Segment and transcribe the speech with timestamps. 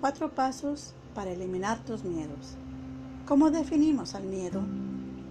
[0.00, 2.54] Cuatro pasos para eliminar tus miedos.
[3.26, 4.62] ¿Cómo definimos al miedo?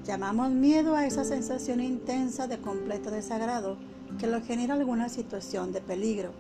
[0.04, 3.78] Llamamos miedo a esa sensación intensa de completo desagrado
[4.20, 6.32] que lo genera alguna situación de peligro,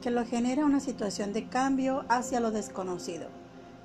[0.00, 3.26] que lo genera una situación de cambio hacia lo desconocido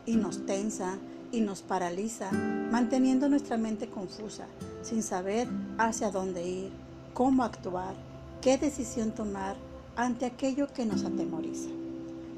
[0.06, 1.00] y nos tensa
[1.32, 4.46] y nos paraliza, manteniendo nuestra mente confusa,
[4.84, 5.48] sin saber
[5.80, 6.72] hacia dónde ir,
[7.16, 7.96] cómo actuar,
[8.42, 9.56] qué decisión tomar
[9.96, 11.70] ante aquello que nos atemoriza.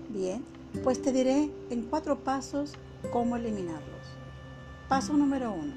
[0.07, 0.41] Bien,
[0.84, 2.73] pues te diré en cuatro pasos
[3.12, 3.84] cómo eliminarlos.
[4.88, 5.73] Paso número uno,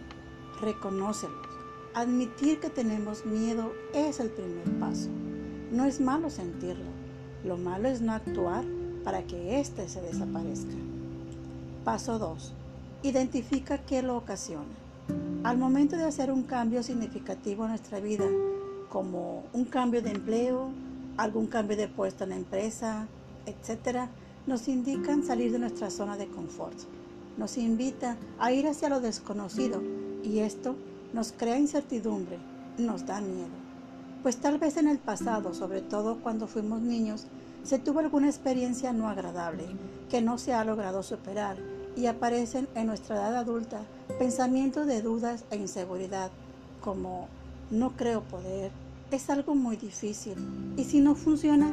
[0.61, 1.49] reconócelos.
[1.95, 5.11] Admitir que tenemos miedo es el primer paso.
[5.71, 6.91] No es malo sentirlo,
[7.45, 8.65] lo malo es no actuar
[9.05, 10.75] para que éste se desaparezca.
[11.85, 12.55] Paso 2.
[13.03, 14.65] Identifica qué lo ocasiona.
[15.43, 18.25] Al momento de hacer un cambio significativo en nuestra vida,
[18.89, 20.71] como un cambio de empleo,
[21.17, 23.09] algún cambio de puesto en la empresa,
[23.47, 24.09] etc.,
[24.47, 26.77] nos indican salir de nuestra zona de confort.
[27.37, 29.83] Nos invita a ir hacia lo desconocido
[30.23, 30.77] y esto
[31.13, 32.39] nos crea incertidumbre,
[32.79, 33.63] nos da miedo.
[34.23, 37.27] Pues tal vez en el pasado, sobre todo cuando fuimos niños,
[37.65, 39.65] se tuvo alguna experiencia no agradable
[40.11, 41.57] que no se ha logrado superar
[41.97, 43.83] y aparecen en nuestra edad adulta
[44.19, 46.31] pensamientos de dudas e inseguridad
[46.81, 47.29] como
[47.71, 48.71] no creo poder,
[49.11, 50.37] es algo muy difícil
[50.77, 51.73] y si no funciona,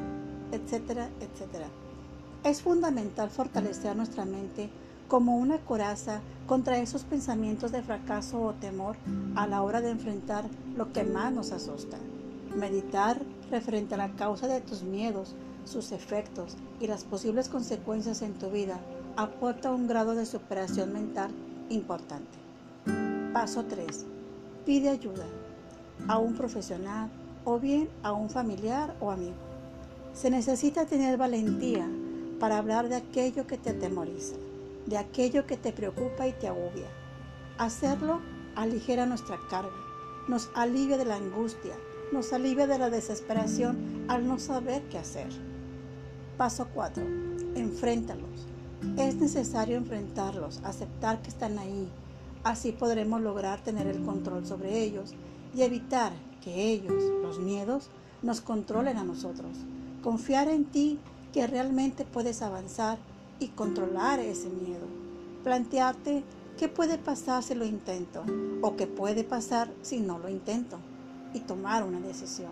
[0.52, 1.68] etcétera, etcétera.
[2.44, 4.70] Es fundamental fortalecer nuestra mente
[5.10, 8.96] como una coraza contra esos pensamientos de fracaso o temor
[9.36, 10.46] a la hora de enfrentar
[10.78, 11.98] lo que más nos asusta.
[12.56, 13.20] Meditar
[13.52, 18.50] referente a la causa de tus miedos, sus efectos y las posibles consecuencias en tu
[18.50, 18.80] vida
[19.18, 21.32] aporta un grado de superación mental
[21.70, 22.38] importante.
[23.34, 24.06] Paso 3.
[24.66, 25.26] Pide ayuda
[26.08, 27.10] a un profesional
[27.44, 29.36] o bien a un familiar o amigo.
[30.14, 31.88] Se necesita tener valentía
[32.40, 34.36] para hablar de aquello que te atemoriza,
[34.86, 36.88] de aquello que te preocupa y te agobia.
[37.58, 38.22] Hacerlo
[38.56, 39.76] aligera nuestra carga,
[40.28, 41.76] nos alivia de la angustia,
[42.12, 45.28] nos alivia de la desesperación al no saber qué hacer.
[46.38, 47.04] Paso 4.
[47.56, 48.48] Enfréntalos.
[48.98, 51.90] Es necesario enfrentarlos, aceptar que están ahí.
[52.44, 55.14] Así podremos lograr tener el control sobre ellos
[55.54, 57.90] y evitar que ellos, los miedos,
[58.22, 59.52] nos controlen a nosotros.
[60.02, 61.00] Confiar en ti
[61.34, 62.98] que realmente puedes avanzar
[63.40, 64.86] y controlar ese miedo.
[65.44, 66.24] Plantearte
[66.58, 68.24] qué puede pasar si lo intento
[68.62, 70.78] o qué puede pasar si no lo intento
[71.34, 72.52] y tomar una decisión.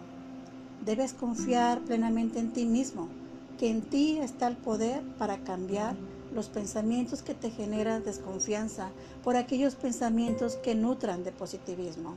[0.85, 3.09] Debes confiar plenamente en ti mismo,
[3.57, 5.95] que en ti está el poder para cambiar
[6.33, 8.91] los pensamientos que te generan desconfianza
[9.23, 12.15] por aquellos pensamientos que nutran de positivismo.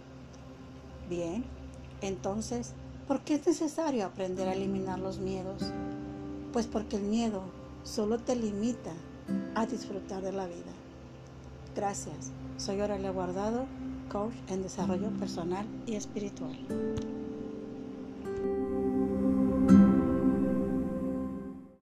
[1.09, 1.44] Bien,
[2.03, 2.75] entonces,
[3.09, 5.72] ¿por qué es necesario aprender a eliminar los miedos?
[6.53, 7.43] Pues porque el miedo
[7.84, 8.93] solo te limita
[9.55, 10.72] a disfrutar de la vida.
[11.77, 12.33] Gracias.
[12.56, 13.66] Soy Aurelia Guardado,
[14.11, 16.59] coach en desarrollo personal y espiritual.